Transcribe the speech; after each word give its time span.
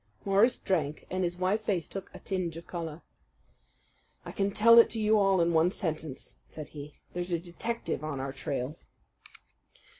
Morris 0.25 0.57
drank, 0.57 1.05
and 1.11 1.23
his 1.23 1.37
white 1.37 1.61
face 1.63 1.87
took 1.87 2.09
a 2.11 2.17
tinge 2.17 2.57
of 2.57 2.65
colour. 2.65 3.03
"I 4.25 4.31
can 4.31 4.49
tell 4.49 4.79
it 4.79 4.89
to 4.89 4.99
you 4.99 5.19
all 5.19 5.39
in 5.41 5.53
one 5.53 5.69
sentence," 5.69 6.37
said 6.49 6.69
he. 6.69 6.95
"There's 7.13 7.31
a 7.31 7.37
detective 7.37 8.03
on 8.03 8.19
our 8.19 8.33
trail." 8.33 8.77